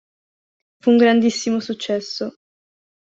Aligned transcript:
Fu 0.79 0.89
un 0.89 0.97
grandissimo 0.97 1.59
successo. 1.59 2.33